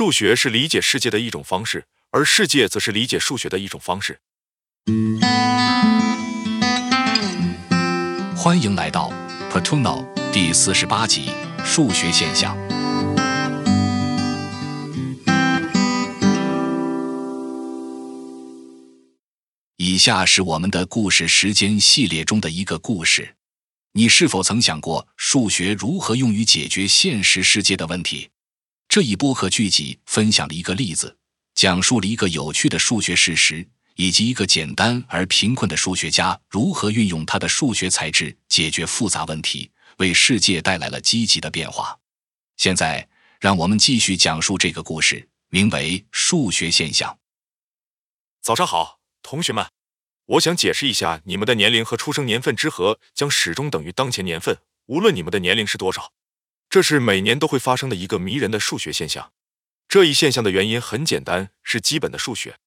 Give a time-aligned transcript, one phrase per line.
[0.00, 4.18] 数学是理解世界的一种方式，而世界则是理解数学的一种方式。
[8.34, 9.12] 欢迎来到
[9.52, 11.30] Patuno 第四十八集
[11.66, 12.56] 数学现象。
[19.76, 23.34] 以下是我们的故事时间系列中的一个故事。
[23.92, 28.29] 你是否曾想过数学如何用于解决现实世界的问题？
[28.90, 31.16] 这一播客剧集分享了一个例子，
[31.54, 33.64] 讲述了一个有趣的数学事实，
[33.94, 42.00] 以及一个简单而贫困的数学家如何运用他的数学才智解决复杂问题，为世界带来了积极的变化。
[42.56, 47.12] 现在，让我们继续讲述这个故事，名为《数学现象》。
[48.42, 48.98] 早上好。
[49.22, 49.64] 同学们，
[50.26, 56.12] 我想解释一下，你们的年龄和出生年份之和将始终等于当前年份，无论你们的年龄是多少。
[56.70, 59.32] 这是每年都会发生的一个迷人的数学现象。
[59.88, 62.58] 这一现象的原因很简单，是基本的数学。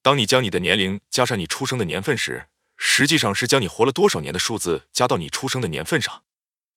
[0.00, 6.24] 当你将你的年龄加上你出生的年份时，实际上是将你活了多少年的数字加到你出生的年份上。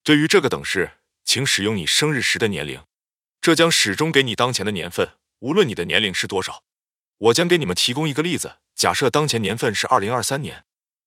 [0.04, 2.84] 对于这个等式，请使用你生日时的年龄，
[3.40, 6.64] 这将始终给你当前的年份，无论你的年龄是多少。
[7.18, 8.58] 我将给你们提供一个例子。
[8.76, 10.66] 假设当前年份是二零二三年，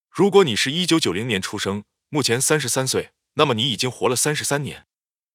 [0.09, 4.87] 如果你是一九九零年出生，目前三十三岁，那么你已经活了三十三年。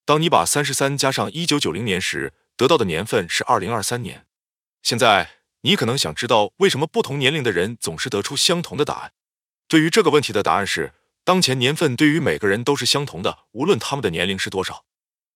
[0.06, 4.26] 当你把三十三加上一九九零年时，得到的年份是二零二三年。
[4.82, 9.14] 现在你可能想知道，为什么不同年龄的人总是得出相同的答案？
[9.68, 10.94] 对于这个问题的答案是，
[11.24, 14.86] 当前年份对于每个人都是相同的，无论他们的年龄是多少。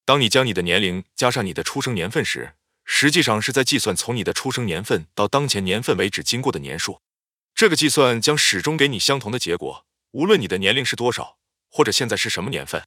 [0.03, 7.01] 当你将你的年龄加上你的出生年份时，实际上是在计算从你的出生年份到当前年份为止经过的年数，
[7.53, 11.37] 这个计算将始终给你相同的结果，无论你的年龄是多少，
[11.69, 12.83] 或者现在是什么年份，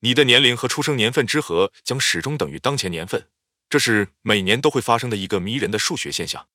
[0.00, 3.28] 你的年龄和出生年份之和将始终等于当前年份。
[3.68, 6.48] 这是每年都会发生的一个迷人的数学现象，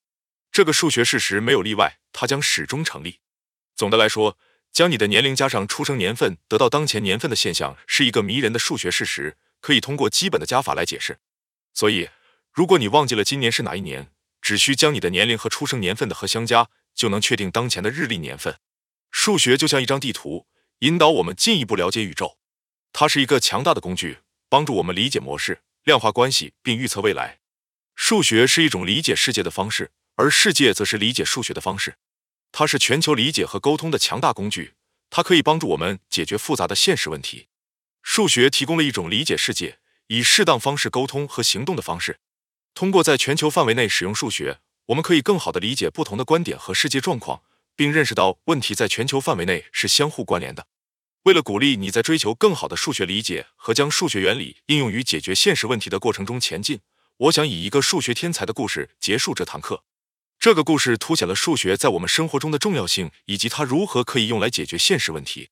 [0.50, 3.20] 这个数学事实没有例外，它将始终成立。
[3.76, 4.38] 总的来说，
[4.72, 11.18] 将你的年龄加上出生年份得到当前年份的现象是一个迷人的数学事实，可以通过基本的加法来解释。
[11.74, 12.08] 所以。
[12.54, 18.58] 如果你忘记了今年是哪一年，只需将你的年龄和出生年份的和相加，就能确定当前的日历年份。
[19.10, 20.46] 数学就像一张地图，
[20.80, 22.36] 引导我们进一步了解宇宙。
[22.92, 27.38] 它是一个强大的工具，帮助我们理解模式、量化关系并预测未来。
[27.94, 31.96] 数学是一种理解世界的方式，而世界则是理解数学的方式。
[32.52, 34.74] 它是全球理解和沟通的强大工具，
[35.08, 37.48] 它可以帮助我们解决复杂的现实问题。
[38.02, 42.20] 数学提供了一种理解世界、以适当方式沟通和行动的方式。
[42.74, 47.42] 通过在全球范围内使用数学，我们可以更好地理解不同的观点和世界状况，
[47.74, 50.66] 并认识到问题在全球范围内是相互关联的。
[51.24, 56.80] 为了鼓励你在追求更好的数学理解和将数学原理应用于解决现实问题的过程中前进，
[57.16, 59.84] 我想以一个数学天才的故事结束这堂课。
[60.38, 65.50] 这个故事凸显了数学在我们生活中的重要性，以及它如何可以用来解决现实问题。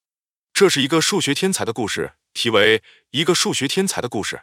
[0.52, 2.78] 这是一个数学天才的故事，题为
[3.10, 4.36] 《一个数学天才的故事》。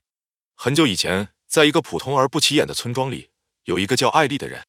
[0.56, 1.30] 很久以前。
[1.50, 3.30] 在一个普通而不起眼的村庄里，
[3.64, 4.68] 有一个叫艾丽的人。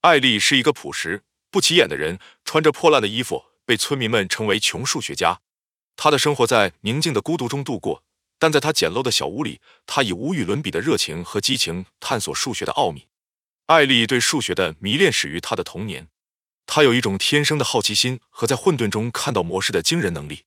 [0.00, 5.40] 艾丽是一个朴实、不起眼的人，穿着破烂的衣服，被村民们称为“穷数学家”。
[5.96, 8.04] 他的生活在宁静的孤独中度过，
[8.38, 13.06] 但在他简陋的小屋里，他以无与伦比的热情和激情探索数学的奥秘。
[13.66, 16.08] 艾丽对数学的迷恋始于他的童年。
[16.66, 20.44] 他有一种天生的好奇心和在混沌中看到模式的惊人能力。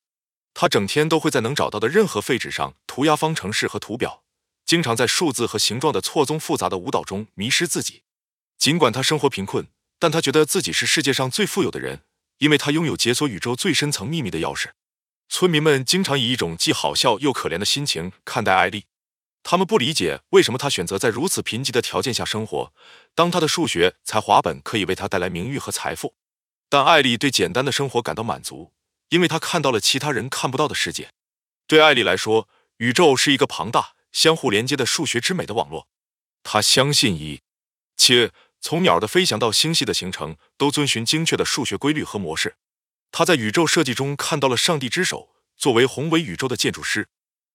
[0.53, 4.23] 他整天都会在能找到的任何废纸上涂鸦方程式和图表。
[4.65, 8.03] 经常在数字和形状的错综复杂的舞蹈中迷失自己。
[8.57, 9.67] 尽管他生活贫困，
[9.97, 12.03] 但他觉得自己是世界上最富有的人，
[12.37, 14.69] 因为他拥有解锁宇宙最深层秘密的钥匙。
[15.29, 18.85] 村民们经常以一种既好笑又可怜的心情看待艾丽，
[19.43, 22.73] 他们不理解为什么他选择在如此贫瘠的条件下生活，
[23.13, 26.15] 当他的数学才华本可以为他带来名誉和财富。
[26.67, 28.73] 但艾丽对简单的生活感到满足，
[29.09, 31.11] 因为她看到了其他人看不到的世界。
[31.65, 33.93] 对艾丽来说，宇宙是一个庞大。
[34.11, 35.87] 相互连接的数学之美的网络，
[36.41, 37.41] 她相信一
[37.95, 42.55] 切从鸟的飞翔到星系的形成都遵循精确的数学规律和模式。
[43.11, 47.09] 他在宇宙设计中看到了上帝之手，作为宏伟宇宙的建筑师。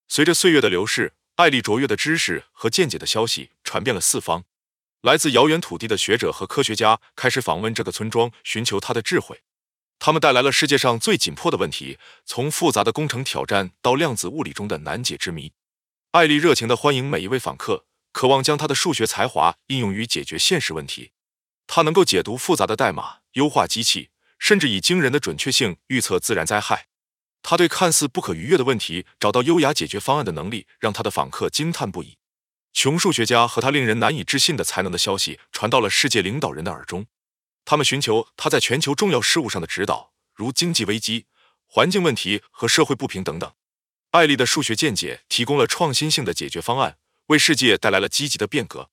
[0.08, 4.44] 随着岁月的流逝，艾丽卓越的知识和见解的消息传遍了四方，
[5.00, 9.42] 来自遥远土地的学者和科学家开始访问这个村庄，寻求他的智慧。
[9.98, 15.52] 他们带来了世界上最紧迫的问题，从复杂的工程挑战到量子物理中的难解之谜。
[16.10, 21.12] 艾丽热情地欢迎每一位访客，渴望将她的数学才华应用于解决现实问题。
[21.66, 24.10] 她能够解读复杂的代码，优化机器，
[24.44, 26.88] 甚至以惊人的准确性预测自然灾害。
[27.42, 32.18] 他对看似不可逾越的问题找到优雅解决方案的能力，让他的访客惊叹不已。
[32.74, 37.06] 穷数学家和他令人难以置信的才能的消息传到了世界领导人的耳中，
[37.64, 41.24] 他们寻求他在全球重要事务上的指导，如经济危机、
[41.64, 43.50] 环境问题和社会不平等等。
[44.10, 46.98] 艾丽的数学见解提供了创新性的解决方案，
[47.28, 48.90] 为世界带来了积极的变革。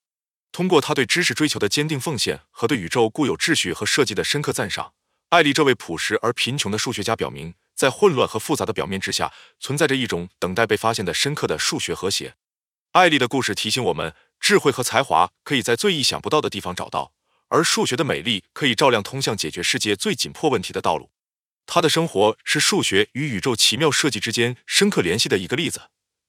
[0.54, 4.94] 通过他对知识追求的坚定奉献和对宇宙固有秩序和设计的深刻赞赏，
[5.32, 9.32] 艾丽这位朴实而贫穷的数学家表明，在混乱和复杂的表面之下，
[9.62, 12.36] 存在着一种等待被发现的深刻的数学和谐。
[12.92, 17.14] 艾丽的故事提醒我们，智慧和才华可以在最意想不到的地方找到，
[17.48, 21.12] 而数学的美丽可以照亮通向解决世界最紧迫问题的道路。
[21.66, 25.84] 她的生活是数学与宇宙奇妙设计之间深刻联系的一个例子，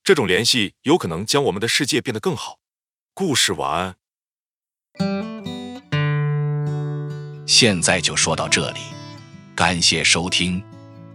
[0.04, 2.60] 这种联系有可能将我们的世界变得更好。
[3.12, 3.96] 故事晚
[7.54, 8.80] 现在就说到这里，
[9.54, 10.62] 感谢收听，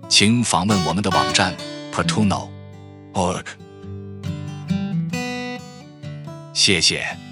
[0.08, 1.58] 请访问我们的网站
[1.92, 3.44] patuno.org，。
[6.54, 7.27] 谢谢。